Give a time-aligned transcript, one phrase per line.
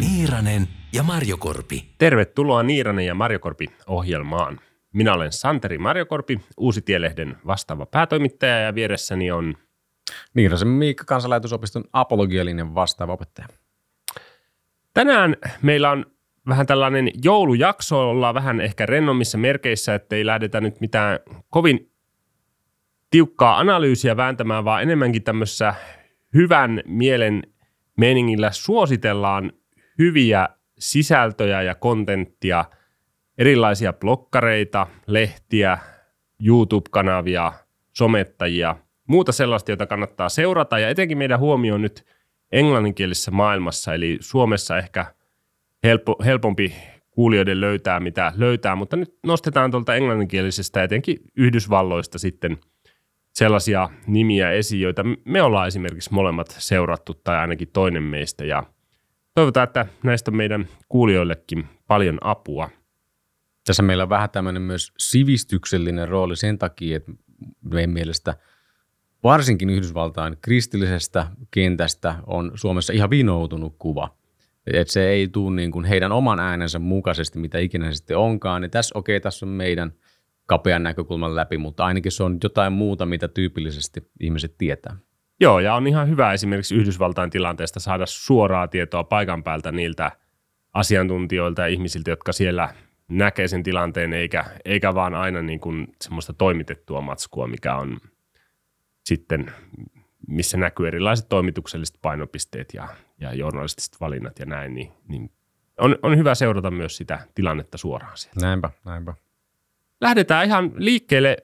[0.00, 1.94] Niiranen ja Marjokorpi.
[1.98, 4.60] Tervetuloa Niiranen ja Marjokorpi ohjelmaan.
[4.92, 9.54] Minä olen Santeri Marjokorpi, Uusi Tielehden vastaava päätoimittaja ja vieressäni on
[10.34, 13.48] Niirasen Miikka kansanlähetysopiston apologialinjan vastaava opettaja.
[14.94, 16.06] Tänään meillä on
[16.48, 21.18] vähän tällainen joulujakso, ollaan vähän ehkä rennommissa merkeissä, ettei lähdetä nyt mitään
[21.50, 21.90] kovin
[23.10, 25.74] tiukkaa analyysiä vääntämään, vaan enemmänkin tämmöisessä
[26.34, 27.42] hyvän mielen
[27.98, 29.52] meningillä suositellaan
[29.98, 32.64] hyviä sisältöjä ja kontenttia,
[33.38, 35.78] erilaisia blokkareita, lehtiä,
[36.44, 37.52] YouTube-kanavia,
[37.92, 38.76] somettajia,
[39.08, 40.78] muuta sellaista, jota kannattaa seurata.
[40.78, 42.04] Ja etenkin meidän huomio nyt
[42.52, 45.06] englanninkielisessä maailmassa, eli Suomessa ehkä
[45.84, 46.74] helppo, helpompi
[47.10, 52.58] kuulijoiden löytää, mitä löytää, mutta nyt nostetaan tuolta englanninkielisestä etenkin Yhdysvalloista sitten
[53.38, 58.62] sellaisia nimiä esiin, joita me ollaan esimerkiksi molemmat seurattu tai ainakin toinen meistä ja
[59.34, 62.70] toivotaan, että näistä meidän kuulijoillekin paljon apua.
[63.66, 67.12] Tässä meillä on vähän tämmöinen myös sivistyksellinen rooli sen takia, että
[67.64, 68.36] meidän mielestä
[69.22, 74.16] varsinkin Yhdysvaltain kristillisestä kentästä on Suomessa ihan vinoutunut kuva.
[74.66, 78.62] Että se ei tule niin kuin heidän oman äänensä mukaisesti, mitä ikinä sitten onkaan.
[78.62, 79.92] Niin tässä, okei, okay, tässä on meidän
[80.48, 84.96] kapean näkökulman läpi, mutta ainakin se on jotain muuta, mitä tyypillisesti ihmiset tietää.
[85.40, 90.12] Joo, ja on ihan hyvä esimerkiksi Yhdysvaltain tilanteesta saada suoraa tietoa paikan päältä niiltä
[90.74, 92.74] asiantuntijoilta ja ihmisiltä, jotka siellä
[93.08, 97.98] näkee sen tilanteen, eikä, eikä vaan aina niin kuin semmoista toimitettua matskua, mikä on
[99.04, 99.52] sitten,
[100.28, 102.88] missä näkyy erilaiset toimitukselliset painopisteet ja,
[103.20, 105.30] ja journalistiset valinnat ja näin, niin, niin
[105.78, 108.40] on, on hyvä seurata myös sitä tilannetta suoraan sieltä.
[108.40, 109.14] Näinpä, näinpä.
[110.00, 111.36] Lähdetään ihan liikkeelle,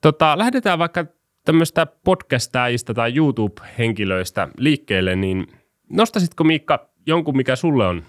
[0.00, 1.06] tota, lähdetään vaikka
[1.44, 5.46] tämmöistä podcastajista tai YouTube-henkilöistä liikkeelle, niin
[5.90, 8.02] nostasitko Miikka jonkun, mikä sulle on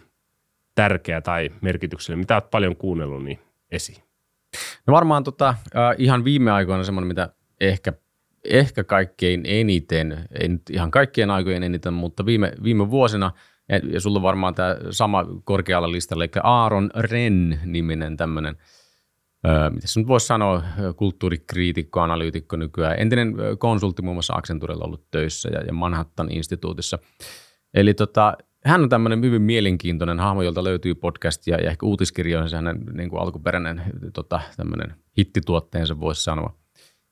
[0.76, 3.40] tärkeä tai merkityksellinen, mitä olet paljon kuunnellut, niin
[3.72, 4.04] esiin?
[4.88, 5.56] No varmaan tota,
[5.98, 7.30] ihan viime aikoina semmoinen, mitä
[7.62, 7.94] ehkä,
[8.44, 13.32] ehkä kaikkein eniten, ei nyt ihan kaikkien aikojen eniten, mutta viime, viime vuosina,
[13.70, 18.58] ja, ja sulla on varmaan tämä sama korkealla listalla, eli Aaron Ren-niminen tämmöinen–
[19.72, 20.64] mitä se nyt voisi sanoa,
[20.96, 27.00] kulttuurikriitikko, analyytikko nykyään, entinen konsultti muun muassa Accenturella ollut töissä ja, ja Manhattan-instituutissa.
[27.74, 28.34] Eli tota,
[28.66, 33.10] hän on tämmöinen hyvin mielenkiintoinen hahmo, jolta löytyy podcast ja, ja ehkä uutiskirjoihin hänen niin
[33.10, 33.82] kuin alkuperäinen
[34.14, 36.54] tota, tämmöinen hittituotteensa voisi sanoa.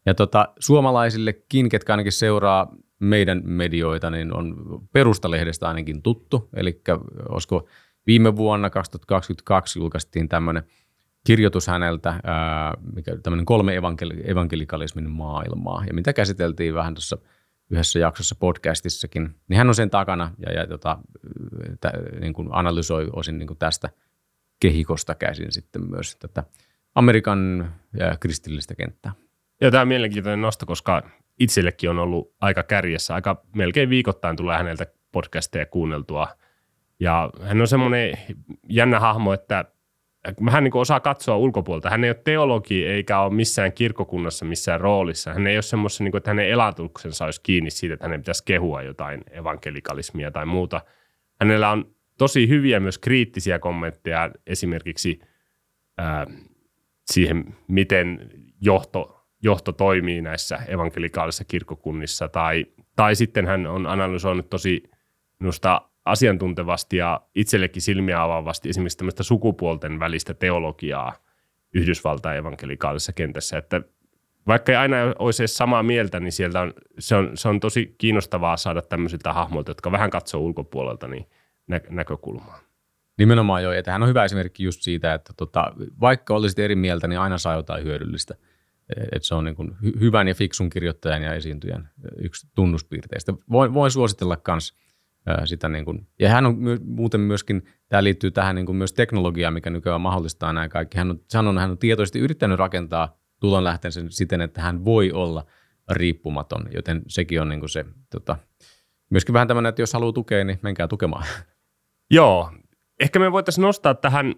[0.06, 4.56] Ja tota, suomalaisillekin, ketkä ainakin seuraa meidän medioita, niin on
[4.92, 6.50] Perustalehdestä ainakin tuttu.
[6.56, 6.82] Eli
[7.30, 7.68] olisiko
[8.08, 10.64] viime vuonna 2022 julkaistiin tämmöinen–
[11.28, 12.20] kirjoitus häneltä,
[12.96, 17.18] mikä, tämmöinen kolme evankeli- evankelikalismin maailmaa, ja mitä käsiteltiin vähän tuossa
[17.70, 20.98] yhdessä jaksossa podcastissakin, niin hän on sen takana ja, ja tota,
[21.82, 23.90] tä, niin kuin analysoi osin niin kuin tästä
[24.60, 26.44] kehikosta käsin sitten myös tätä
[26.96, 29.12] Amerikan ja kristillistä kenttää.
[29.62, 33.16] Ja tämä on mielenkiintoinen nosto, koska itsellekin on ollut aika kärjessä.
[33.16, 36.28] Aika melkein viikoittain tulee häneltä podcasteja kuunneltua.
[37.00, 38.18] Ja hän on semmoinen
[38.70, 39.66] jännä hahmo, että
[40.50, 41.90] hän niin osaa katsoa ulkopuolelta.
[41.90, 45.34] Hän ei ole teologi eikä ole missään kirkokunnassa missään roolissa.
[45.34, 48.82] Hän ei ole semmoisen, niin että hänen elatuksensa olisi kiinni siitä, että hänen pitäisi kehua
[48.82, 50.82] jotain evankelikalismia tai muuta.
[51.40, 55.20] Hänellä on tosi hyviä myös kriittisiä kommentteja esimerkiksi
[55.98, 56.28] ää,
[57.06, 58.30] siihen, miten
[58.62, 62.28] johto, johto toimii näissä evankelikaalisissa kirkkokunnissa.
[62.28, 64.84] Tai, tai sitten hän on analysoinut tosi
[65.40, 71.14] minusta asiantuntevasti ja itsellekin silmiä avaavasti esimerkiksi tämmöistä sukupuolten välistä teologiaa
[71.74, 73.82] Yhdysvaltain evankelikaalisessa kentässä, että
[74.48, 77.96] vaikka ei aina olisi edes samaa mieltä, niin sieltä on, se, on, se on tosi
[77.98, 81.26] kiinnostavaa saada tämmöisiltä hahmoilta, jotka vähän katsoo ulkopuolelta niin
[81.68, 82.60] nä- näkökulmaa.
[83.18, 87.08] Nimenomaan joo, ja hän on hyvä esimerkki just siitä, että tota, vaikka olisit eri mieltä,
[87.08, 88.36] niin aina saa jotain hyödyllistä.
[89.12, 93.34] Et se on niin kuin hyvän ja fiksun kirjoittajan ja esiintyjän yksi tunnuspiirteistä.
[93.52, 94.74] Voin, voin suositella myös
[95.46, 99.54] sitä niin kuin, ja hän on muuten myöskin, tämä liittyy tähän niin kuin myös teknologiaan,
[99.54, 100.98] mikä nykyään mahdollistaa nämä kaikki.
[100.98, 105.46] Hän on sanonut, hän on tietoisesti yrittänyt rakentaa tulonlähteensä siten, että hän voi olla
[105.92, 108.38] riippumaton, joten sekin on niin kuin se, tota,
[109.10, 111.26] myöskin vähän tämmöinen, että jos haluaa tukea, niin menkää tukemaan.
[112.12, 112.52] Joo,
[113.00, 114.36] ehkä me voitaisiin nostaa tähän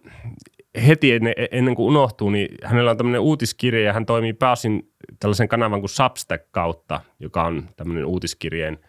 [0.87, 5.47] heti ennen, ennen kuin unohtuu, niin hänellä on tämmöinen uutiskirja ja hän toimii pääosin tällaisen
[5.47, 8.79] kanavan kuin Substack kautta, joka on tämmöinen uutiskirjeen–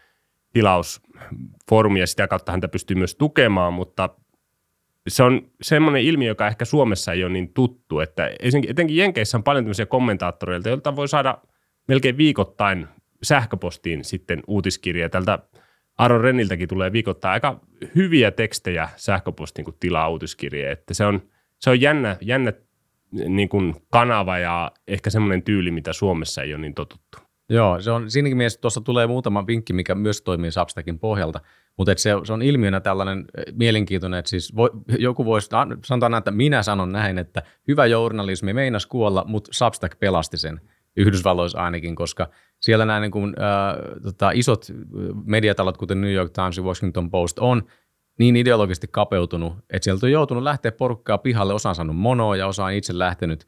[0.56, 4.08] tilausfoorumi ja sitä kautta häntä pystyy myös tukemaan, mutta
[5.08, 8.30] se on semmoinen ilmiö, joka ehkä Suomessa ei ole niin tuttu, että
[8.68, 11.38] etenkin Jenkeissä on paljon tämmöisiä kommentaattoreilta, joilta voi saada
[11.88, 12.86] melkein viikoittain
[13.22, 15.08] sähköpostiin sitten uutiskirja.
[15.08, 15.38] Tältä
[15.98, 17.60] Aaron Renniltäkin tulee viikoittain aika
[17.94, 20.72] hyviä tekstejä sähköpostiin, kun tilaa uutiskirjaa.
[20.72, 21.22] Että se on,
[21.58, 22.52] se on jännä, jännä
[23.28, 27.25] niin kuin kanava ja ehkä semmoinen tyyli, mitä Suomessa ei ole niin totuttu.
[27.48, 31.40] Joo, se on, siinäkin mielessä tuossa tulee muutama vinkki, mikä myös toimii Substackin pohjalta,
[31.78, 35.48] mutta se, se on ilmiönä tällainen mielenkiintoinen, että siis voi, joku voisi,
[35.84, 40.60] sanotaan näin, että minä sanon näin, että hyvä journalismi meinas kuolla, mutta Substack pelasti sen
[40.96, 42.28] Yhdysvalloissa ainakin, koska
[42.60, 44.66] siellä nämä niin kuin, äh, tota, isot
[45.24, 47.62] mediatalot, kuten New York Times ja Washington Post, on
[48.18, 52.46] niin ideologisesti kapeutunut, että sieltä on joutunut lähteä porukkaa pihalle, osa on saanut monoa ja
[52.46, 53.46] osa on itse lähtenyt,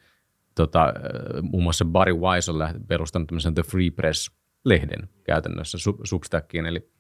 [0.63, 0.95] tota,
[1.43, 2.59] muun muassa Barry Wise on
[2.89, 6.91] perustanut tämmöisen The Free Press-lehden käytännössä Substackiin, eli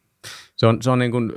[0.56, 1.32] se on, se on niin kuin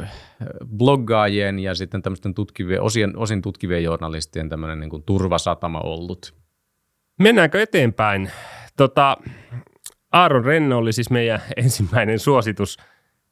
[0.78, 6.36] bloggaajien ja sitten tämmöisten tutkivien, osien, osin tutkivien journalistien tämmöinen niin kuin turvasatama ollut.
[7.20, 8.32] Mennäänkö eteenpäin?
[8.78, 9.18] Tota,
[10.12, 12.78] Aaron Renno oli siis meidän ensimmäinen suositus.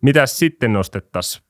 [0.01, 1.48] Mitä sitten nostettaisiin?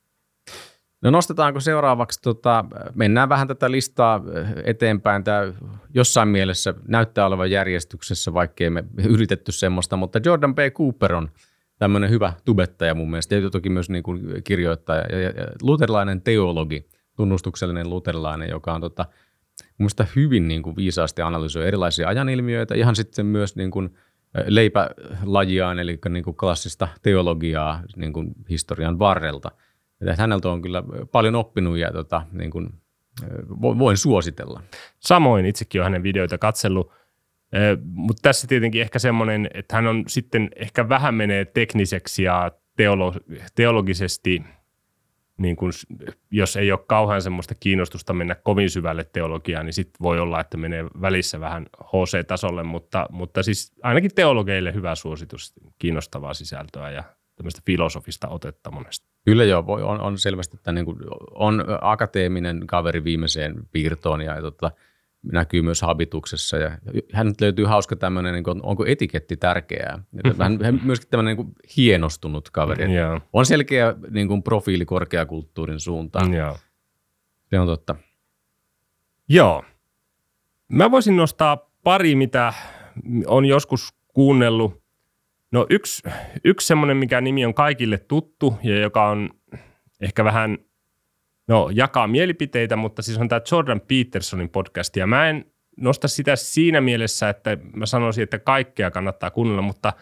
[1.02, 2.64] No nostetaanko seuraavaksi, tota,
[2.94, 4.22] mennään vähän tätä listaa
[4.64, 5.24] eteenpäin.
[5.24, 5.52] Tämä
[5.94, 10.58] jossain mielessä näyttää olevan järjestyksessä, vaikkei me yritetty semmoista, mutta Jordan B.
[10.58, 11.30] Cooper on
[11.78, 16.22] tämmöinen hyvä tubettaja mun mielestä, ja toki myös niin kuin kirjoittaja ja, ja, ja luterilainen
[16.22, 19.06] teologi, tunnustuksellinen luterilainen, joka on tota,
[19.78, 23.94] mun hyvin niin kuin viisaasti analysoi erilaisia ajanilmiöitä, ihan sitten myös niin kuin
[24.46, 29.50] leipälajiaan, eli niin kuin klassista teologiaa niin kuin historian varrelta.
[30.00, 30.82] Ja häneltä on kyllä
[31.12, 32.68] paljon oppinut ja tota, niin kuin,
[33.60, 34.62] voin suositella.
[35.00, 36.92] Samoin itsekin olen hänen videoita katsellut,
[37.82, 43.40] mutta tässä tietenkin ehkä semmoinen, että hän on sitten ehkä vähän menee tekniseksi ja teolo-
[43.54, 44.42] teologisesti–
[45.40, 45.72] niin kun,
[46.30, 50.56] jos ei ole kauhean semmoista kiinnostusta mennä kovin syvälle teologiaan, niin sitten voi olla, että
[50.56, 57.04] menee välissä vähän HC-tasolle, mutta, mutta siis ainakin teologeille hyvä suositus, kiinnostavaa sisältöä ja
[57.40, 59.08] tämmöistä filosofista otetta monesti.
[59.24, 60.98] Kyllä joo, voi, on, on selvästi, että niin kuin
[61.30, 64.70] on akateeminen kaveri viimeiseen piirtoon ja tota,
[65.22, 66.56] näkyy myös habituksessa.
[66.56, 66.78] Ja
[67.12, 70.04] hän löytyy hauska tämmöinen, niin kuin, onko etiketti tärkeää.
[70.38, 72.92] Hän, hän myöskin tämmöinen niin kuin hienostunut kaveri.
[72.92, 73.22] Yeah.
[73.32, 76.34] On selkeä niin kuin profiili korkeakulttuurin suuntaan.
[76.34, 76.60] Yeah.
[77.50, 77.96] Se on totta.
[79.28, 79.64] Joo.
[80.68, 82.52] Mä voisin nostaa pari, mitä
[83.26, 84.79] on joskus kuunnellut.
[85.52, 86.02] No yksi,
[86.44, 89.30] yksi semmoinen, mikä nimi on kaikille tuttu ja joka on
[90.00, 90.58] ehkä vähän–
[91.50, 95.44] no, jakaa mielipiteitä, mutta siis on tämä Jordan Petersonin podcast, ja mä en
[95.76, 99.92] nosta sitä siinä mielessä, että mä sanoisin, että kaikkea kannattaa kuunnella, mutta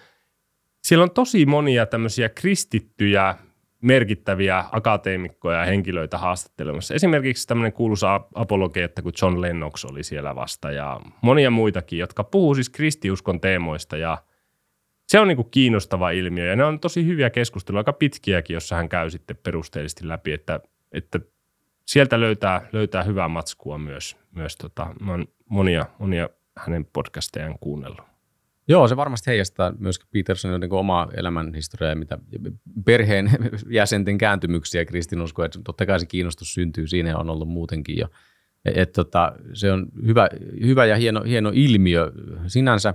[0.82, 3.34] siellä on tosi monia tämmöisiä kristittyjä
[3.82, 6.94] merkittäviä akateemikkoja ja henkilöitä haastattelemassa.
[6.94, 8.20] Esimerkiksi tämmöinen kuuluisa
[8.84, 13.96] että kun John Lennox oli siellä vasta ja monia muitakin, jotka puhuu siis kristiuskon teemoista
[13.96, 14.18] ja
[15.08, 18.76] se on niin kuin kiinnostava ilmiö ja ne on tosi hyviä keskusteluja, aika pitkiäkin, jossa
[18.76, 20.60] hän käy sitten perusteellisesti läpi, että,
[20.92, 21.20] että
[21.84, 24.16] sieltä löytää, löytää hyvää matskua myös.
[24.30, 28.00] myös tota, mä oon monia, monia hänen podcastejaan kuunnellut.
[28.68, 32.18] Joo, se varmasti heijastaa myös Petersonin niin omaa elämänhistoriaa, mitä
[32.84, 33.30] perheen
[33.70, 38.08] jäsenten kääntymyksiä kristinuskoa, että totta kai se kiinnostus syntyy siinä ja on ollut muutenkin jo.
[38.64, 40.28] Et, tota, se on hyvä,
[40.60, 42.12] hyvä ja hieno, hieno ilmiö
[42.46, 42.94] sinänsä.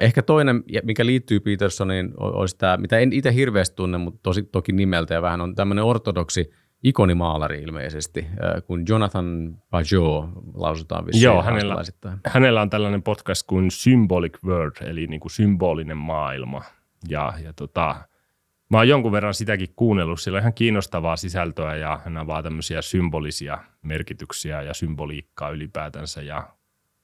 [0.00, 4.72] Ehkä toinen, mikä liittyy Petersoniin, olisi tämä, mitä en itse hirveästi tunne, mutta tosi, toki
[4.72, 6.50] nimeltä ja vähän on tämmöinen ortodoksi
[6.84, 8.26] ikonimaalari ilmeisesti,
[8.66, 11.22] kun Jonathan Pajot lausutaan vissiin.
[11.22, 11.76] Joo, hänellä,
[12.26, 16.62] hänellä on tällainen podcast kuin Symbolic World, eli niin kuin symbolinen maailma.
[17.08, 17.96] Ja, ja tota,
[18.70, 22.82] mä oon jonkun verran sitäkin kuunnellut, sillä on ihan kiinnostavaa sisältöä ja hän avaa tämmöisiä
[22.82, 26.48] symbolisia merkityksiä ja symboliikkaa ylipäätänsä ja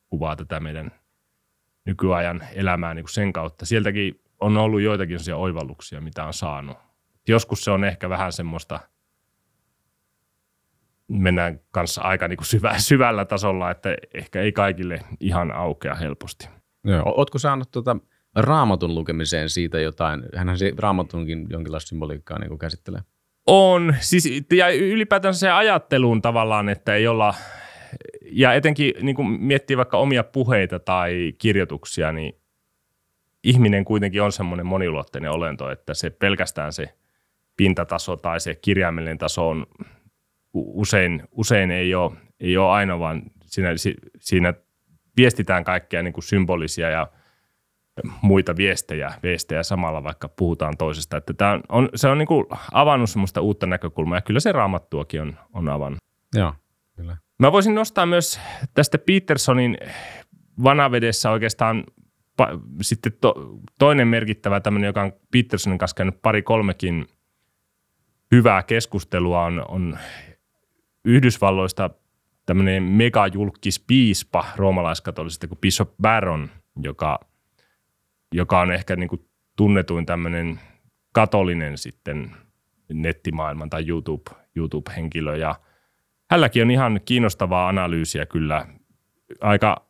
[0.08, 0.90] kuvaa tätä meidän
[1.86, 3.66] nykyajan elämää niin kuin sen kautta.
[3.66, 6.76] Sieltäkin on ollut joitakin sellaisia oivalluksia, mitä on saanut.
[7.28, 8.80] Joskus se on ehkä vähän semmoista–
[11.08, 16.48] mennään kanssa aika niin kuin syvä, syvällä tasolla, että ehkä ei kaikille ihan aukea helposti.
[16.84, 17.02] Joo.
[17.16, 17.96] Ootko saanut tuota
[18.36, 20.22] raamatun lukemiseen siitä jotain?
[20.36, 23.00] Hänhän se raamatunkin jonkinlaista symboliikkaa niin käsittelee.
[23.46, 23.94] On.
[24.00, 27.34] Siis, ja ylipäätään se ajatteluun tavallaan, että ei olla,
[28.32, 32.40] ja etenkin niin kuin miettii vaikka omia puheita tai kirjoituksia, niin
[33.44, 36.94] ihminen kuitenkin on semmoinen moniulotteinen olento, että se pelkästään se
[37.56, 39.66] pintataso tai se kirjaimellinen taso on
[40.52, 43.68] usein, usein ei, ole, ei ole aina, vaan siinä,
[44.20, 44.54] siinä
[45.16, 47.10] viestitään kaikkea niin kuin symbolisia ja
[48.22, 51.16] muita viestejä, viestejä samalla, vaikka puhutaan toisesta.
[51.16, 55.20] Että tämä on, se on niin kuin avannut semmoista uutta näkökulmaa, ja kyllä se raamattuakin
[55.20, 55.98] on, on avannut.
[56.34, 56.52] Joo,
[56.96, 57.16] kyllä.
[57.38, 58.40] Mä voisin nostaa myös
[58.74, 59.78] tästä Petersonin
[60.62, 61.84] vanavedessä oikeastaan
[62.36, 62.48] pa,
[62.82, 63.34] sitten to,
[63.78, 67.06] toinen merkittävä tämmöinen, joka on Petersonin kanssa käynyt pari kolmekin
[68.32, 69.98] hyvää keskustelua, on, on
[71.04, 71.90] Yhdysvalloista
[72.46, 76.50] tämmöinen megajulkis piispa roomalaiskatolisesta kuin Bishop Barron,
[76.82, 77.20] joka,
[78.32, 80.60] joka on ehkä niin kuin tunnetuin tämmöinen
[81.12, 82.36] katolinen sitten
[82.92, 85.36] nettimaailman tai YouTube, YouTube-henkilö.
[85.36, 85.54] Ja
[86.30, 88.66] hänelläkin on ihan kiinnostavaa analyysiä kyllä,
[89.40, 89.86] aika,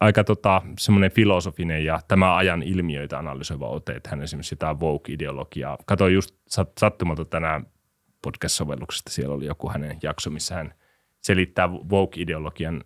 [0.00, 5.78] aika tota, semmoinen filosofinen ja tämä ajan ilmiöitä analysoiva ote, että hän esimerkiksi sitä woke-ideologiaa.
[5.86, 6.36] Katoin just
[6.78, 7.66] sattumalta tänään
[8.22, 10.74] podcast-sovelluksesta, siellä oli joku hänen jakso, missä hän
[11.20, 12.84] selittää woke-ideologian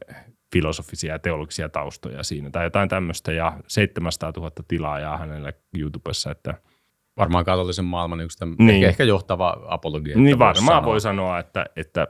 [0.52, 6.54] filosofisia ja teologisia taustoja siinä tai jotain tämmöistä ja 700 000 tilaajaa hänellä YouTubessa, että–
[7.20, 8.70] Varmaan katolisen maailman yksi tämän, niin.
[8.70, 10.18] ehkä, ehkä johtava apologia.
[10.18, 10.84] Niin varmaan sanoa.
[10.84, 12.08] voi sanoa, että, että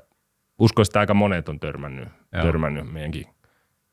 [0.60, 3.26] uskoisin, että aika monet on törmännyt, törmännyt meidänkin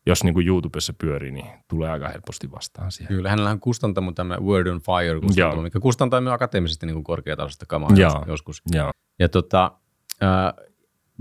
[0.07, 3.15] jos niin kuin YouTubessa pyörii, niin tulee aika helposti vastaan siihen.
[3.15, 7.03] Kyllä, hänellä on kustantamo tämä Word on Fire kustantamo, mikä kustantaa myös akateemisesti niin kuin
[7.03, 8.23] korkeatasosta kamaa Joo.
[8.27, 8.61] joskus.
[8.71, 8.91] Joo.
[9.19, 9.71] Ja tota,
[10.23, 10.65] äh,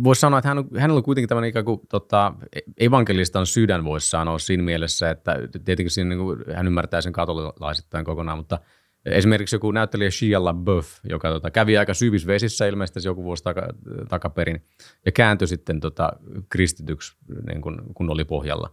[0.04, 2.32] voisi sanoa, että hän on, hänellä on kuitenkin tämmöinen ikään kuin tota,
[2.80, 8.04] evankelistan sydän, voisi sanoa siinä mielessä, että tietenkin siinä, niin kuin, hän ymmärtää sen katolilaisittain
[8.04, 8.58] kokonaan, mutta–
[9.06, 13.68] Esimerkiksi joku näyttelijä Shia LaBeouf, joka tota, kävi aika syvissä vesissä ilmeisesti joku vuosi taka,
[14.08, 14.64] takaperin
[15.06, 16.12] ja kääntyi sitten tota,
[16.48, 18.70] kristityksi, niin kun, kun oli pohjalla.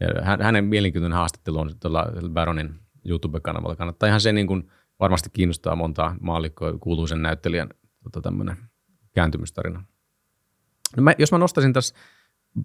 [0.00, 2.74] Ja hän, hänen mielenkiintoinen haastattelu on tuolla Baronin
[3.04, 3.76] YouTube-kanavalla.
[3.76, 7.68] Kannattaa ihan se niin kun, varmasti kiinnostaa montaa maallikkoa kuuluisen näyttelijän
[8.02, 8.56] tota, tämmöinen
[9.14, 9.84] kääntymystarina.
[10.96, 11.94] No mä, jos mä nostaisin tässä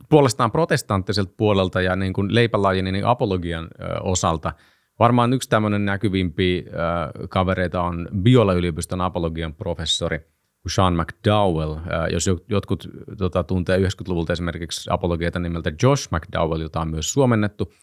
[0.10, 4.54] puolestaan protestanttiselta puolelta ja niin kuin leipälajin niin apologian ö, osalta–
[5.00, 10.20] Varmaan yksi tämmöinen näkyvimpi äh, kavereita on Biola-yliopiston apologian professori
[10.68, 11.74] Sean McDowell.
[11.74, 12.88] Äh, jos jotkut
[13.18, 17.74] tota, tuntee 90-luvulta esimerkiksi apologiata nimeltä Josh McDowell, jota on myös suomennettu,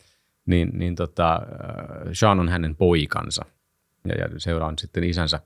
[0.46, 3.44] niin, niin tota, äh, Sean on hänen poikansa
[4.08, 5.40] ja, ja seuraan sitten isänsä,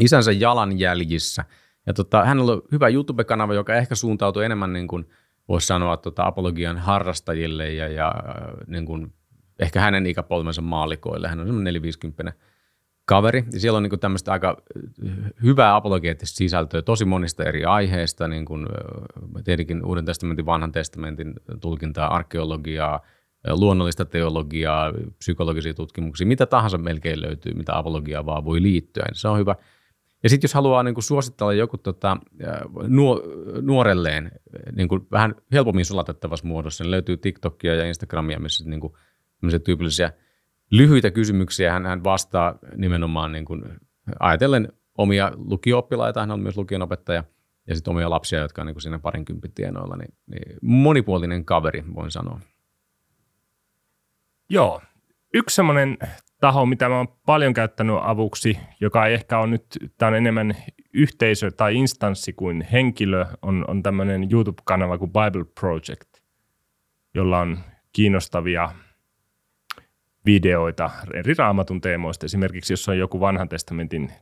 [0.00, 1.44] isänsä jalanjäljissä.
[1.86, 5.08] Ja tota, hänellä on hyvä YouTube-kanava, joka ehkä suuntautuu enemmän niin kuin
[5.48, 8.14] voisi sanoa tota, apologian harrastajille ja, ja
[8.66, 9.12] niin kuin
[9.60, 11.28] ehkä hänen ikäpolvensa maalikoille.
[11.28, 12.32] Hän on semmoinen 450
[13.04, 13.44] kaveri.
[13.52, 14.62] Ja siellä on niin tämmöistä aika
[15.42, 18.66] hyvää apologeettista sisältöä tosi monista eri aiheista, niin kuin,
[19.44, 23.00] tietenkin Uuden testamentin, Vanhan testamentin tulkintaa, arkeologiaa,
[23.50, 29.06] luonnollista teologiaa, psykologisia tutkimuksia, mitä tahansa melkein löytyy, mitä apologiaa vaan voi liittyä.
[29.12, 29.54] Se on hyvä.
[30.22, 32.16] Ja sitten jos haluaa niin suositella joku tota,
[32.88, 33.22] nuo,
[33.60, 34.30] nuorelleen
[34.72, 38.92] niin vähän helpommin sulatettavassa muodossa, niin löytyy TikTokia ja Instagramia, missä niin kuin
[39.64, 40.12] tyypillisiä
[40.70, 41.72] lyhyitä kysymyksiä.
[41.72, 43.64] Hän, hän vastaa nimenomaan niin kuin
[44.20, 47.24] ajatellen omia lukio-oppilaita, hän on myös lukionopettaja,
[47.66, 51.84] ja sitten omia lapsia, jotka on niin kuin siinä parinkympin tienoilla, niin, niin monipuolinen kaveri,
[51.94, 52.40] voin sanoa.
[54.50, 54.82] Joo.
[55.34, 55.98] Yksi semmoinen
[56.40, 59.64] taho, mitä mä oon paljon käyttänyt avuksi, joka ei ehkä on nyt,
[59.98, 60.56] tämä enemmän
[60.94, 66.08] yhteisö tai instanssi kuin henkilö, on, on tämmöinen YouTube-kanava kuin Bible Project,
[67.14, 67.58] jolla on
[67.92, 68.72] kiinnostavia
[70.26, 72.26] videoita eri raamatun teemoista.
[72.26, 74.12] Esimerkiksi jos on joku vanhan testamentin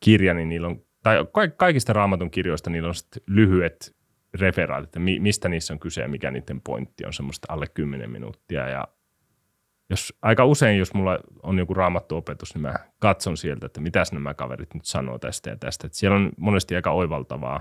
[0.00, 1.16] kirja, niin niillä on, tai
[1.56, 2.94] kaikista raamatun kirjoista niillä on
[3.26, 3.96] lyhyet
[4.34, 8.68] referaatit, että mistä niissä on kyse ja mikä niiden pointti on semmoista alle 10 minuuttia.
[8.68, 8.88] Ja
[9.90, 14.34] jos, aika usein, jos mulla on joku raamattuopetus, niin mä katson sieltä, että mitä nämä
[14.34, 15.86] kaverit nyt sanoo tästä ja tästä.
[15.86, 17.60] Että siellä on monesti aika oivaltavaa.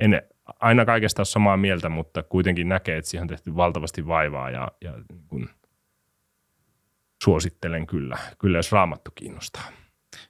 [0.00, 0.22] En
[0.60, 4.72] aina kaikesta ole samaa mieltä, mutta kuitenkin näkee, että siihen on tehty valtavasti vaivaa ja,
[4.80, 4.92] ja
[5.28, 5.48] kun–
[7.24, 9.64] suosittelen kyllä, kyllä jos raamattu kiinnostaa.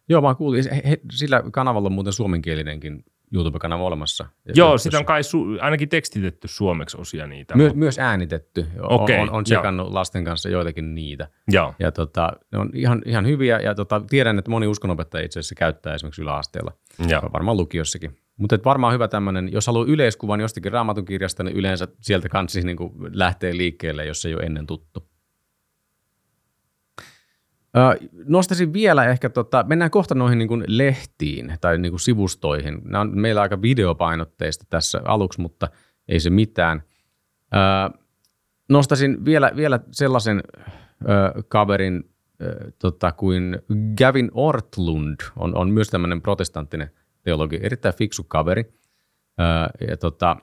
[0.08, 4.26] Joo, mä kuulin, he, sillä kanavalla on muuten suomenkielinenkin YouTube-kanava olemassa.
[4.54, 7.56] Joo, sitä on kai su- ainakin tekstitetty suomeksi osia niitä.
[7.56, 8.66] My- myös äänitetty.
[8.80, 9.94] Okay, on, on tsekannut joo.
[9.94, 11.28] lasten kanssa joitakin niitä.
[11.48, 11.74] Joo.
[11.78, 15.54] Ja tota, ne on ihan, ihan hyviä ja tota, tiedän, että moni uskonopettaja itse asiassa
[15.54, 16.72] käyttää esimerkiksi yläasteella.
[17.08, 17.22] Joo.
[17.32, 18.16] Varmaan lukiossakin.
[18.36, 22.76] Mutta varmaan hyvä tämmöinen, jos haluaa yleiskuvan jostakin raamatun kirjasta, niin yleensä sieltä kanssa niin
[23.12, 25.13] lähtee liikkeelle, jos ei ole ennen tuttu.
[28.26, 32.80] Nostaisin vielä ehkä, tota, mennään kohta noihin niin kuin lehtiin tai niin kuin sivustoihin.
[32.84, 35.68] Nämä on meillä aika videopainotteista tässä aluksi, mutta
[36.08, 36.82] ei se mitään.
[38.68, 40.42] nostaisin vielä, vielä sellaisen
[41.48, 42.10] kaverin
[42.78, 43.58] tota, kuin
[43.98, 46.90] Gavin Ortlund, on, on myös tämmöinen protestanttinen
[47.22, 48.74] teologi, erittäin fiksu kaveri.
[49.88, 50.36] ja tota,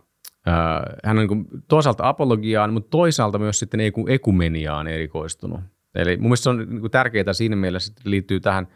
[1.04, 5.60] hän on niin toisaalta apologiaan, mutta toisaalta myös sitten ekumeniaan erikoistunut.
[5.96, 8.68] Eli mun mielestä se on niin tärkeää siinä mielessä, että liittyy tähän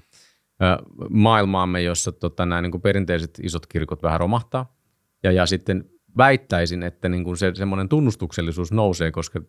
[1.10, 4.76] maailmaamme, jossa tota, nämä niin kuin perinteiset isot kirkot vähän romahtaa.
[5.24, 9.42] Ja, ja sitten väittäisin, että niin kuin se semmoinen tunnustuksellisuus nousee, koska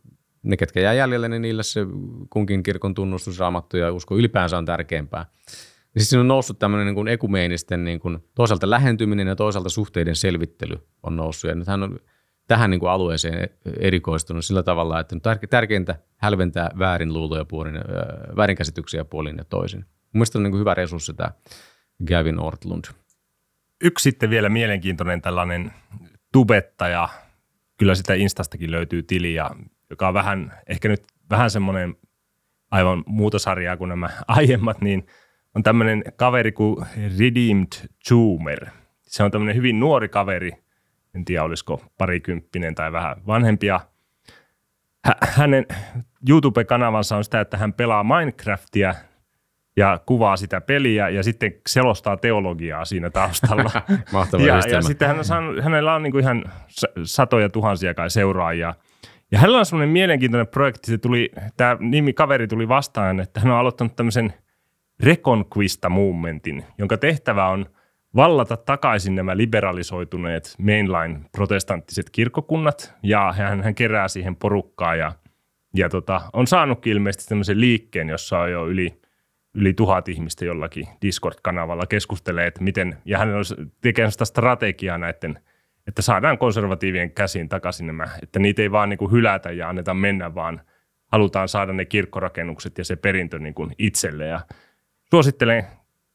[0.43, 1.81] ne, ketkä jää jäljelle, niin niille se
[2.31, 5.27] kunkin kirkon tunnustus, raamattu ja usko ylipäänsä on tärkeämpää.
[5.95, 9.69] Niin siis siinä on noussut tämmöinen niin kuin ekumeenisten niin kuin toisaalta lähentyminen ja toisaalta
[9.69, 11.49] suhteiden selvittely on noussut.
[11.49, 11.99] Ja nythän on
[12.47, 13.49] tähän niin kuin alueeseen
[13.79, 17.75] erikoistunut sillä tavalla, että on tärkeintä hälventää väärinluuloja puolin,
[18.37, 19.85] väärinkäsityksiä puolin ja toisin.
[20.13, 21.31] Mielestäni on niin kuin hyvä resurssi tämä
[22.09, 22.85] Gavin Ortlund.
[23.81, 25.73] Yksi sitten vielä mielenkiintoinen tällainen
[26.33, 27.09] tubettaja,
[27.77, 29.51] kyllä sitä Instastakin löytyy tili, ja,
[29.91, 31.97] joka on vähän, ehkä nyt vähän semmoinen
[32.71, 35.07] aivan muuta sarjaa kuin nämä aiemmat, niin
[35.55, 36.87] on tämmöinen kaveri kuin
[37.19, 38.67] Redeemed Zoomer.
[39.03, 40.53] Se on tämmöinen hyvin nuori kaveri,
[41.17, 43.81] en tiedä olisiko parikymppinen tai vähän vanhempia.
[45.23, 45.67] Hänen
[46.29, 48.95] YouTube-kanavansa on sitä, että hän pelaa Minecraftia
[49.77, 53.71] ja kuvaa sitä peliä ja sitten selostaa teologiaa siinä taustalla.
[54.13, 56.45] Mahtava ja, ja sitten hän on saanut, hänellä on niin ihan
[57.05, 58.75] satoja tuhansia kai seuraajia.
[59.33, 63.53] Ja hänellä on semmoinen mielenkiintoinen projekti, se tuli, tämä nimi kaveri tuli vastaan, että hän
[63.53, 64.35] on aloittanut tämmöisen
[65.03, 67.67] Reconquista Movementin, jonka tehtävä on
[68.17, 75.13] vallata takaisin nämä liberalisoituneet mainline protestanttiset kirkkokunnat, ja hän, hän kerää siihen porukkaa ja,
[75.75, 78.95] ja tota, on saanutkin ilmeisesti tämmöisen liikkeen, jossa on jo yli–
[79.57, 83.45] yli tuhat ihmistä jollakin Discord-kanavalla keskustelee, että miten, ja hän on
[83.81, 85.39] tekemään sitä strategiaa näiden,
[85.87, 89.95] että saadaan konservatiivien käsiin takaisin nämä, että niitä ei vaan niin kuin hylätä ja anneta
[89.95, 90.61] mennä, vaan
[91.13, 94.27] halutaan saada ne kirkkorakennukset ja se perintö niin kuin itselle.
[94.27, 94.41] Ja
[95.11, 95.67] suosittelen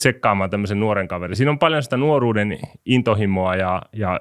[0.02, 1.36] tsekkaamaan tämmöisen nuoren kaverin.
[1.36, 4.20] Siinä on paljon sitä nuoruuden intohimoa ja, ja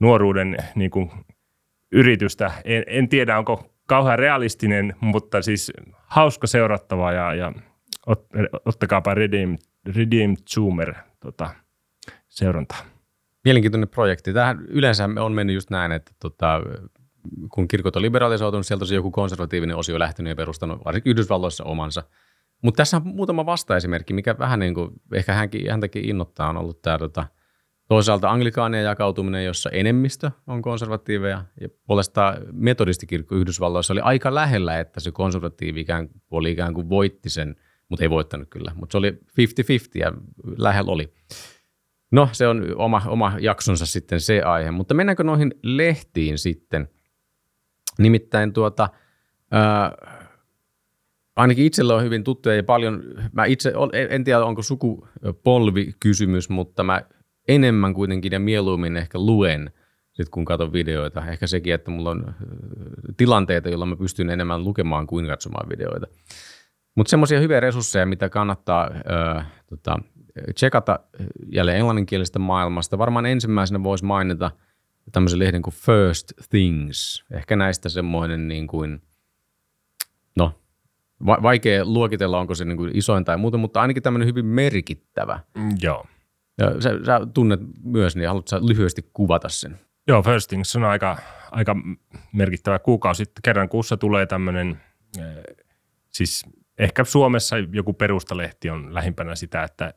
[0.00, 1.10] nuoruuden niin kuin,
[1.92, 2.50] yritystä.
[2.64, 5.72] En, en tiedä, onko kauhean realistinen, mutta siis
[6.06, 7.52] hauska seurattava ja, ja
[8.06, 8.26] ot,
[8.64, 9.58] ottakaapa Redeem,
[9.96, 11.50] Redeem Zoomer tota,
[12.28, 12.78] seurantaa.
[13.44, 14.32] Mielenkiintoinen projekti.
[14.32, 16.60] Tähän yleensä on mennyt just näin, että tota,
[17.48, 22.02] kun kirkot on liberalisoitunut, sieltä on joku konservatiivinen osio lähtenyt ja perustanut varsinkin Yhdysvalloissa omansa.
[22.62, 26.82] Mutta tässä on muutama vastaesimerkki, mikä vähän niin kuin, ehkä hänkin, häntäkin innoittaa, on ollut
[26.82, 27.26] tämä tota,
[27.88, 35.00] toisaalta anglikaanien jakautuminen, jossa enemmistö on konservatiiveja, ja puolestaan metodistikirkko Yhdysvalloissa oli aika lähellä, että
[35.00, 37.56] se konservatiivi ikään, oli ikään kuin voitti sen–
[37.90, 38.72] mutta ei voittanut kyllä.
[38.74, 39.14] Mutta se oli 50-50
[39.94, 40.12] ja
[40.58, 41.12] lähellä oli.
[42.12, 46.88] No, se on oma, oma jaksonsa sitten se aihe, mutta mennäänkö noihin lehtiin sitten?
[47.98, 48.88] Nimittäin tuota,
[49.50, 49.92] ää,
[51.40, 53.72] ainakin itsellä on hyvin tuttuja ja paljon, mä itse,
[54.10, 57.02] en tiedä onko sukupolvi kysymys, mutta mä
[57.48, 59.70] enemmän kuitenkin ja mieluummin ehkä luen,
[60.12, 61.26] sit kun katson videoita.
[61.26, 62.34] Ehkä sekin, että mulla on
[63.16, 66.06] tilanteita, joilla mä pystyn enemmän lukemaan kuin katsomaan videoita.
[66.94, 69.98] Mutta semmoisia hyviä resursseja, mitä kannattaa ö, tota,
[70.54, 70.98] tsekata
[71.52, 72.98] jälleen englanninkielisestä maailmasta.
[72.98, 74.50] Varmaan ensimmäisenä voisi mainita
[75.12, 77.24] tämmöisen lehden kuin First Things.
[77.30, 79.02] Ehkä näistä semmoinen niin kuin,
[81.26, 85.40] va- vaikea luokitella, onko se niin kuin isoin tai muuta, mutta ainakin tämmöinen hyvin merkittävä.
[85.54, 86.04] Mm, joo.
[86.58, 89.80] Ja sä, sä tunnet myös, niin haluatko lyhyesti kuvata sen?
[90.06, 91.18] Joo, First Things on aika,
[91.50, 91.76] aika
[92.32, 93.24] merkittävä kuukausi.
[93.44, 94.80] Kerran kuussa tulee tämmöinen,
[96.08, 96.46] siis
[96.78, 99.94] ehkä Suomessa joku perustalehti on lähimpänä sitä, että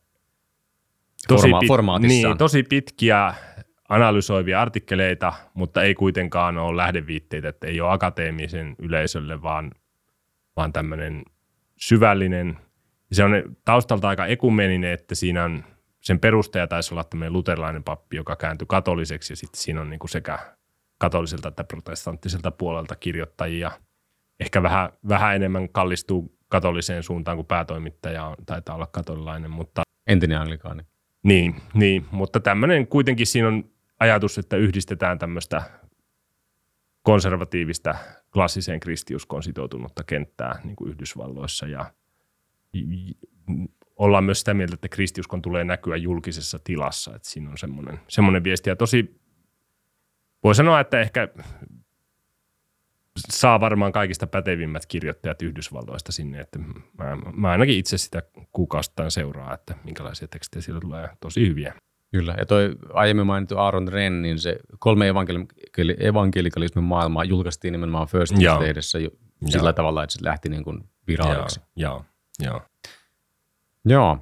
[1.28, 3.34] tosi, Forma- pit, niin, tosi pitkiä
[3.90, 9.72] analysoivia artikkeleita, mutta ei kuitenkaan ole lähdeviitteitä, että ei ole akateemisen yleisölle, vaan,
[10.56, 11.24] vaan tämmöinen
[11.78, 12.58] syvällinen.
[13.12, 13.32] Se on
[13.66, 15.64] taustalta aika ekumeninen, että siinä on
[16.02, 20.00] sen perustaja taisi olla tämmöinen luterilainen pappi, joka kääntyi katoliseksi ja sitten siinä on niin
[20.00, 20.40] kuin sekä
[20.98, 23.72] katoliselta että protestanttiselta puolelta kirjoittajia.
[24.40, 29.52] Ehkä vähän, vähän enemmän kallistuu katoliseen suuntaan, kun päätoimittaja on, taitaa olla katolilainen.
[29.52, 30.84] Mutta, Entinen anglikaani.
[31.24, 33.64] Niin, niin, mutta tämmöinen kuitenkin siinä on
[34.00, 35.62] ajatus, että yhdistetään tämmöistä
[37.04, 37.96] konservatiivista
[38.34, 41.68] klassiseen kristiuskoon sitoutunutta kenttää niin kuin Yhdysvalloissa.
[41.68, 41.94] Ja
[43.96, 48.44] ollaan myös sitä mieltä, että kristiuskon tulee näkyä julkisessa tilassa, että siinä on semmoinen, semmoinen
[48.44, 48.70] viesti.
[48.70, 49.22] Ja tosi
[50.44, 51.28] voi sanoa, että ehkä
[53.20, 59.54] saa varmaan kaikista pätevimmät kirjoittajat Yhdysvalloista sinne, että mä, mä ainakin itse sitä kuukausittain seuraa,
[59.54, 61.10] että minkälaisia tekstejä siellä tulee.
[61.20, 61.74] Tosi hyviä.
[62.14, 68.08] Kyllä, ja toi aiemmin mainittu Aaron Ren, niin se kolme evankeli- evankelikalismin maailmaa julkaistiin nimenomaan
[68.08, 69.00] First lehdessä
[69.46, 69.74] sillä Joo.
[69.74, 71.60] tavalla, että se lähti niin kuin viraaliksi.
[71.76, 72.06] Joo,
[72.40, 72.62] joo.
[73.86, 74.18] Joo.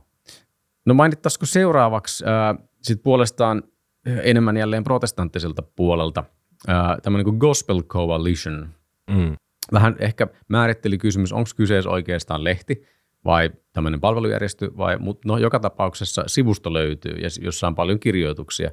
[0.86, 3.63] No mainittaisiko seuraavaksi äh, sit puolestaan
[4.06, 6.23] enemmän jälleen protestanttiselta puolelta
[6.69, 8.69] äh, tämmöinen kuin Gospel Coalition,
[9.10, 9.36] Mm.
[9.73, 12.84] Vähän ehkä määritteli kysymys, onko kyseessä oikeastaan lehti
[13.25, 18.71] vai tämmöinen palvelujärjestö, vai, mutta no, joka tapauksessa sivusto löytyy, ja jossa on paljon kirjoituksia.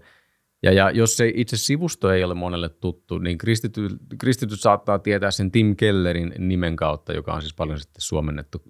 [0.63, 5.31] Ja, ja jos se itse sivusto ei ole monelle tuttu, niin kristityt, kristityt saattaa tietää
[5.31, 8.63] sen Tim Kellerin nimen kautta, joka on siis paljon sitten suomennettu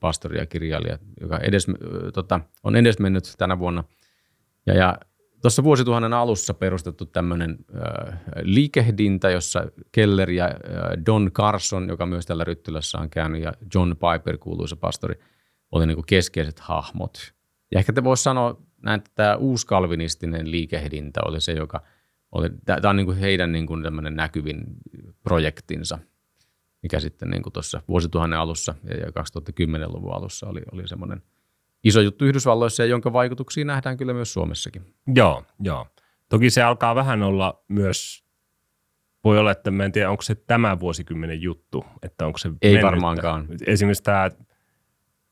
[0.00, 1.66] pastori ja kirjailija, joka edes,
[2.14, 3.84] tota, on edesmennyt tänä vuonna.
[4.66, 4.98] Ja, ja
[5.42, 10.52] tuossa vuosituhannen alussa perustettu tämmöinen äh, liikehdintä, jossa Keller ja äh,
[11.06, 15.20] Don Carson, joka myös tällä Ryttylässä on käynyt, ja John Piper, kuuluisa pastori,
[15.72, 17.34] oli niin kuin keskeiset hahmot.
[17.72, 21.82] Ja ehkä te voisi sanoa näin, että tämä uuskalvinistinen liikehdintä oli se, joka
[22.32, 23.66] oli, tämä on niin kuin heidän niin
[24.10, 24.64] näkyvin
[25.22, 25.98] projektinsa,
[26.82, 31.22] mikä sitten niin kuin tuossa vuosituhannen alussa ja 2010-luvun alussa oli, oli semmoinen
[31.84, 34.94] iso juttu Yhdysvalloissa ja jonka vaikutuksia nähdään kyllä myös Suomessakin.
[35.14, 35.86] Joo, joo.
[36.28, 38.24] Toki se alkaa vähän olla myös,
[39.24, 42.72] voi olla, että mä en tiedä, onko se tämä vuosikymmenen juttu, että onko se Ei
[42.72, 42.86] mennyttä.
[42.86, 43.46] varmaankaan.
[43.66, 44.30] Esimerkiksi tämä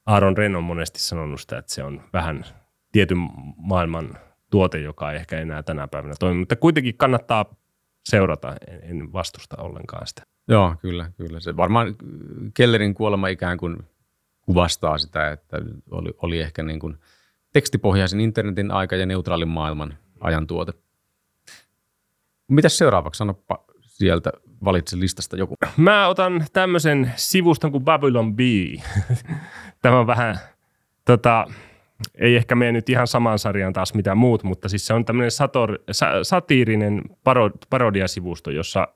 [0.06, 2.44] Aaron Ren on monesti sanonut sitä, että se on vähän
[2.92, 3.18] tietyn
[3.56, 4.18] maailman
[4.50, 7.54] tuote, joka ei ehkä enää tänä päivänä toimi, mutta kuitenkin kannattaa
[8.08, 10.22] seurata, en, en vastusta ollenkaan sitä.
[10.48, 11.40] Joo, kyllä, kyllä.
[11.40, 11.94] Se varmaan
[12.54, 13.76] Kellerin kuolema ikään kuin
[14.46, 15.56] kuvastaa sitä, että
[15.90, 16.98] oli, oli ehkä niin kuin
[17.52, 20.72] tekstipohjaisen internetin aika ja neutraalin maailman ajan tuote.
[22.48, 23.18] Mitäs seuraavaksi?
[23.18, 24.32] Sanoppa sieltä,
[24.64, 25.54] valitse listasta joku.
[25.76, 28.40] Mä otan tämmöisen sivuston kuin Babylon B.
[29.82, 30.38] Tämä on vähän,
[31.04, 31.46] tota,
[32.14, 35.30] ei ehkä mene nyt ihan samaan sarjaan taas mitä muut, mutta siis se on tämmöinen
[35.30, 38.88] sator, sa, satiirinen paro, parodiasivusto, jossa,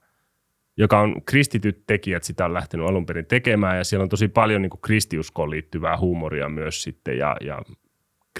[0.80, 4.62] joka on kristityt tekijät sitä on lähtenyt alun perin tekemään ja siellä on tosi paljon
[4.62, 7.62] niin kristiuskoon liittyvää huumoria myös sitten ja, ja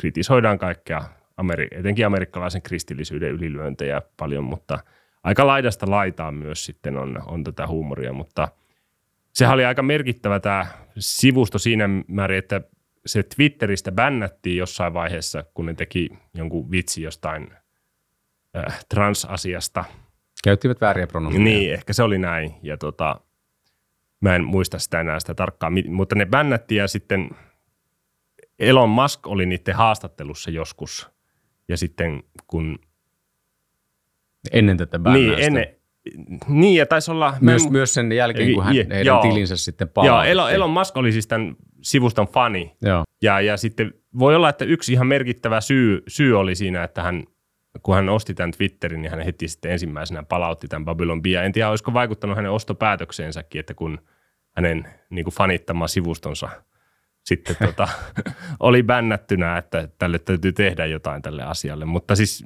[0.00, 1.02] kritisoidaan kaikkea,
[1.36, 4.78] Ameri- etenkin amerikkalaisen kristillisyyden ylilyöntejä paljon, mutta
[5.22, 8.48] aika laidasta laitaan myös sitten on, on tätä huumoria, mutta
[9.32, 10.66] sehän oli aika merkittävä tämä
[10.98, 12.60] sivusto siinä määrin, että
[13.06, 17.48] se Twitteristä bännättiin jossain vaiheessa, kun ne teki jonkun vitsi jostain
[18.56, 19.84] äh, transasiasta.
[20.44, 21.44] Käyttivät vääriä pronomeja.
[21.44, 22.54] Niin, ehkä se oli näin.
[22.62, 23.20] Ja tota,
[24.20, 27.30] mä en muista sitä enää sitä tarkkaan, mutta ne bännättiin ja sitten
[28.58, 31.10] Elon Musk oli niiden haastattelussa joskus.
[31.68, 32.78] Ja sitten kun...
[34.52, 35.36] Ennen tätä bännäystä.
[35.36, 35.66] Niin, ennen,
[36.48, 37.34] niin, ja taisi olla...
[37.40, 40.36] Myös, en, myös sen jälkeen, kun hän, ja, heidän joo, tilinsä sitten palautettiin.
[40.36, 42.76] Joo, Elon Musk oli siis tämän sivuston fani.
[42.82, 43.04] Joo.
[43.22, 47.24] Ja, ja sitten voi olla, että yksi ihan merkittävä syy, syy oli siinä, että hän,
[47.82, 51.42] kun hän osti tämän Twitterin, niin hän heti sitten ensimmäisenä palautti tämän Babylon Bia.
[51.42, 53.98] En tiedä, olisiko vaikuttanut hänen ostopäätökseensäkin, että kun
[54.56, 56.48] hänen niin kuin fanittama sivustonsa
[57.22, 57.88] sitten tota,
[58.60, 61.84] oli bännättynä, että tälle täytyy tehdä jotain tälle asialle.
[61.84, 62.44] Mutta siis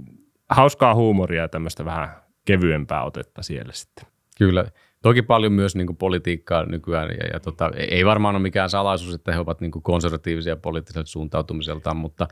[0.51, 2.09] hauskaa huumoria ja tämmöistä vähän
[2.45, 4.07] kevyempää otetta siellä sitten.
[4.39, 4.65] Kyllä.
[5.03, 9.15] Toki paljon myös niin kuin politiikkaa nykyään, ja, ja tota, ei varmaan ole mikään salaisuus,
[9.15, 12.29] että he ovat niin kuin konservatiivisia poliittiselta suuntautumiseltaan, mutta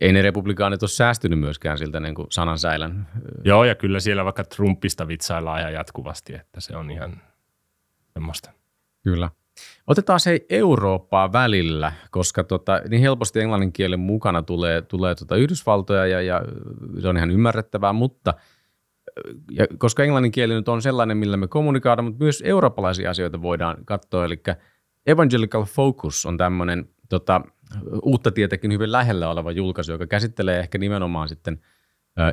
[0.00, 3.08] ei ne republikaanit ole säästynyt myöskään siltä niin kuin sanansäilän.
[3.44, 7.22] Joo, ja kyllä siellä vaikka Trumpista vitsaillaan ihan jatkuvasti, että se on ihan
[8.12, 8.50] semmoista.
[9.04, 9.30] Kyllä.
[9.86, 16.06] Otetaan se Eurooppaa välillä, koska tota, niin helposti englannin kielen mukana tulee, tulee tota Yhdysvaltoja
[16.06, 16.42] ja, ja
[17.00, 18.34] se on ihan ymmärrettävää, mutta–
[19.50, 23.84] ja koska englannin kieli nyt on sellainen, millä me kommunikoidaan, mutta myös eurooppalaisia asioita voidaan
[23.84, 24.42] katsoa, eli
[25.06, 27.40] Evangelical Focus on tämmöinen tota,
[28.02, 31.60] uutta tietenkin hyvin lähellä oleva julkaisu, joka käsittelee ehkä nimenomaan sitten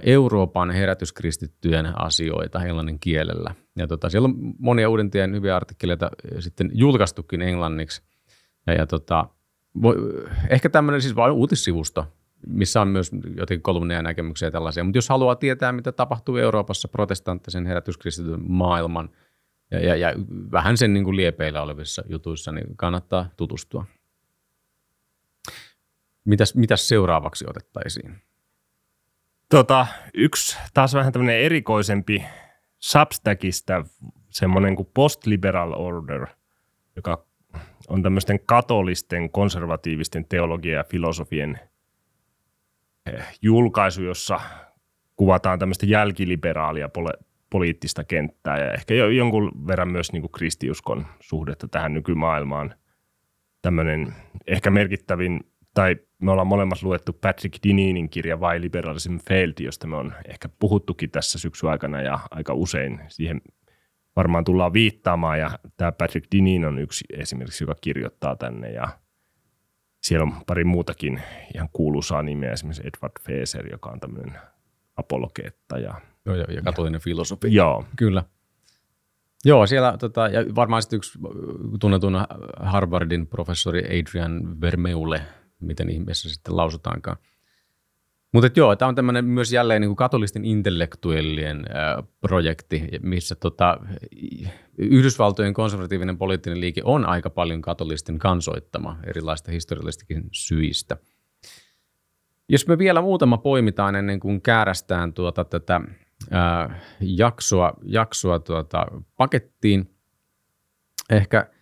[0.04, 3.56] Euroopan herätyskristittyjen asioita englannin kielellä.
[3.76, 8.02] Ja tota, siellä on monia uudentien hyviä artikkeleita sitten julkaistukin englanniksi.
[8.68, 9.30] Ja, ja tota,
[9.82, 9.96] voi,
[10.50, 12.06] ehkä tämmöinen siis vain uutissivusto,
[12.48, 14.84] missä on myös jotenkin kolumneja näkemyksiä ja tällaisia.
[14.84, 19.10] Mutta jos haluaa tietää, mitä tapahtuu Euroopassa protestanttisen herätyskristityn maailman
[19.72, 20.14] ja, ja, ja
[20.52, 23.86] vähän sen niin kuin liepeillä olevissa jutuissa, niin kannattaa tutustua.
[26.28, 28.16] Mitäs, mitäs seuraavaksi otettaisiin?
[29.50, 32.26] Tota, yksi taas vähän tämmöinen erikoisempi
[32.80, 33.86] Substackista
[34.30, 36.28] semmoinen kuin Post-Liberal Order,
[36.96, 37.26] joka
[37.88, 41.60] on tämmöisten katolisten, konservatiivisten teologia ja filosofien–
[43.42, 44.40] julkaisu, jossa
[45.16, 46.90] kuvataan tämmöistä jälkiliberaalia
[47.50, 52.76] poliittista kenttää ja ehkä jonkun verran myös niin kuin kristiuskon suhdetta tähän nykymaailmaan.
[53.62, 54.14] Tämmöinen
[54.48, 55.40] ehkä merkittävin,
[55.78, 60.50] tai me ollaan molemmat luettu Patrick Dininin kirja Why Liberalism Failed, josta me on ehkä
[60.60, 63.42] puhuttukin tässä syksyn aikana ja aika usein siihen
[64.16, 68.88] varmaan tullaan viittaamaan ja tämä Patrick Dinin on yksi esimerkiksi, joka kirjoittaa tänne ja–
[70.08, 71.22] siellä on pari muutakin
[71.56, 74.38] ihan kuuluisaa nimeä, esimerkiksi Edward Feser, joka on tämmöinen
[74.98, 75.78] apologeetta.
[75.78, 77.54] Ja, joo, ja, ja katolinen filosofi.
[77.54, 77.86] Joo.
[77.96, 78.24] Kyllä.
[79.46, 81.20] Joo, siellä tota, ja varmaan sitten yksi
[81.80, 82.26] tunnetun
[82.60, 85.22] Harvardin professori Adrian Vermeule,
[85.60, 87.18] miten ihmeessä sitten lausutaankaan.
[88.34, 93.78] Mutta joo, tämä on tämmöinen myös jälleen niin kuin katolisten intellektuellien äh, projekti, missä tota,
[94.78, 100.98] Yhdysvaltojen konservatiivinen poliittinen liike on aika paljon katolisten kansoittama erilaista historiallistakin syistä.
[102.50, 105.82] Jos me vielä muutama poimitaan ennen kuin käärästään tuota tätä
[106.34, 108.86] äh, jaksoa, jaksoa tuota
[109.18, 109.96] pakettiin,
[111.10, 111.48] ehkä–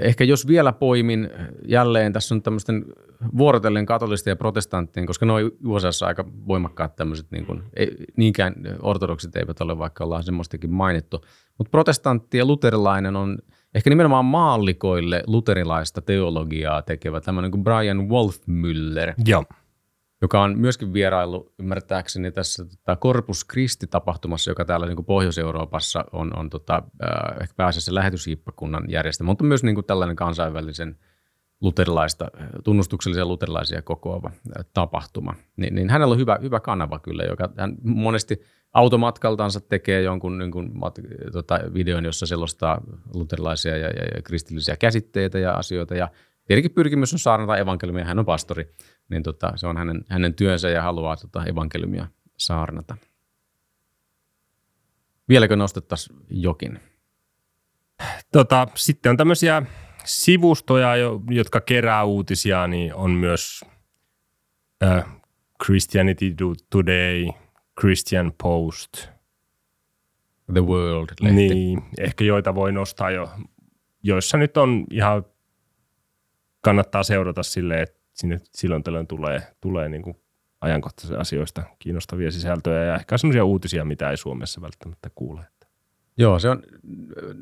[0.00, 1.30] Ehkä jos vielä poimin
[1.68, 2.84] jälleen, tässä on tämmöisten
[3.38, 9.36] vuorotellen katolisten ja protestanttien, koska noin USAssa aika voimakkaat tämmöiset, niin kuin, ei, niinkään ortodoksit
[9.36, 11.24] eivät ole, vaikka ollaan semmoistakin mainittu.
[11.58, 13.38] Mutta protestantti ja luterilainen on
[13.74, 19.14] ehkä nimenomaan maallikoille luterilaista teologiaa tekevä tämmöinen kuin Brian Wolfmüller.
[19.26, 19.44] Joo
[20.24, 26.38] joka on myöskin vierailu ymmärtääkseni tässä tota Corpus Christi-tapahtumassa, joka täällä niin kuin Pohjois-Euroopassa on,
[26.38, 30.96] on tota, äh, ehkä pääasiassa lähetyshiippakunnan järjestämä, mutta myös niin kuin tällainen kansainvälisen
[31.60, 32.28] luterilaista,
[32.64, 34.30] tunnustuksellisia luterilaisia kokoava
[34.72, 35.34] tapahtuma.
[35.56, 40.50] Ni, niin hänellä on hyvä, hyvä kanava kyllä, joka hän monesti automatkaltansa tekee jonkun niin
[40.50, 40.98] kuin, mat,
[41.32, 42.80] tota, videon, jossa selostaa
[43.14, 45.94] luterilaisia ja, ja, ja kristillisiä käsitteitä ja asioita.
[45.94, 46.08] Ja
[46.46, 48.74] tietenkin pyrkimys on saarnata evankeliumia, hän on pastori,
[49.08, 52.96] niin tota, se on hänen, hänen työnsä ja haluaa tota evankeliumia saarnata.
[55.28, 56.80] Vieläkö nostettaisiin jokin?
[58.32, 59.62] Tota, sitten on tämmöisiä
[60.04, 60.90] sivustoja,
[61.30, 63.60] jotka kerää uutisia, niin on myös
[64.84, 65.04] uh,
[65.64, 66.34] Christianity
[66.70, 67.28] Today,
[67.80, 69.08] Christian Post.
[70.52, 71.34] The World-lehti.
[71.34, 73.30] Niin, ehkä joita voi nostaa jo,
[74.02, 75.24] joissa nyt on ihan,
[76.64, 80.16] kannattaa seurata silleen, että sinne silloin tällöin tulee, tulee niin kuin
[80.60, 85.40] ajankohtaisista asioista kiinnostavia sisältöjä ja ehkä sellaisia uutisia, mitä ei Suomessa välttämättä kuule.
[86.18, 86.62] Joo, se on,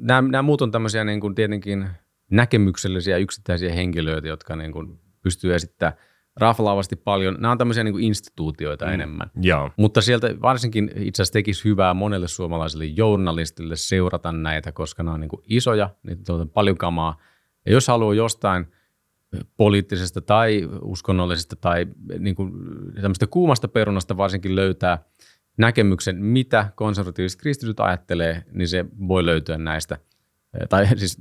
[0.00, 1.88] nämä, nämä muut on tämmöisiä niin kuin tietenkin
[2.30, 5.98] näkemyksellisiä yksittäisiä henkilöitä, jotka niin kuin pystyy esittämään
[6.36, 7.36] raflaavasti paljon.
[7.38, 8.92] Nämä on tämmöisiä niin kuin instituutioita mm.
[8.92, 9.30] enemmän.
[9.40, 9.70] Joo.
[9.76, 15.20] Mutta sieltä varsinkin itse asiassa tekisi hyvää monelle suomalaiselle journalistille seurata näitä, koska nämä on
[15.20, 17.16] niin kuin isoja, niitä on paljon kamaa.
[17.66, 18.66] Ja jos haluaa jostain–
[19.56, 21.86] poliittisesta tai uskonnollisesta tai
[22.18, 22.52] niin kuin
[23.00, 25.04] tämmöistä kuumasta perunasta varsinkin löytää
[25.56, 29.98] näkemyksen, mitä konservatiiviset kristityt ajattelee, niin se voi löytyä näistä.
[30.68, 31.18] Tai siis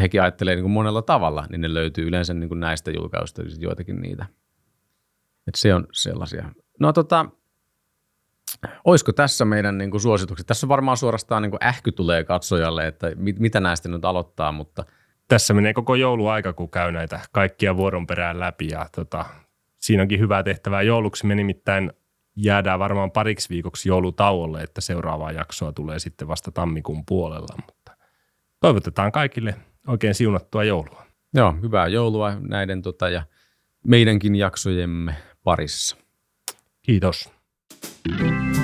[0.00, 3.58] hekin ajattelee niin kuin monella tavalla, niin ne löytyy yleensä niin kuin näistä julkaisuista, siis
[3.58, 4.26] joitakin niitä.
[5.46, 6.52] Et se on sellaisia.
[6.80, 7.26] No tota,
[8.84, 10.46] olisiko tässä meidän niin kuin suositukset?
[10.46, 14.84] Tässä varmaan suorastaan niin kuin ähky tulee katsojalle, että mit, mitä näistä nyt aloittaa, mutta–
[15.28, 19.24] tässä menee koko jouluaika, kun käy näitä kaikkia vuoron perään läpi ja tota,
[19.78, 21.26] siinä onkin hyvää tehtävää jouluksi.
[21.26, 21.92] Me nimittäin
[22.36, 27.96] jäädään varmaan pariksi viikoksi joulutauolle, että seuraavaa jaksoa tulee sitten vasta tammikuun puolella, mutta
[28.60, 29.54] toivotetaan kaikille
[29.86, 31.06] oikein siunattua joulua.
[31.34, 33.22] Joo, hyvää joulua näiden tota, ja
[33.86, 35.96] meidänkin jaksojemme parissa.
[36.82, 37.32] Kiitos.
[38.18, 38.61] thank you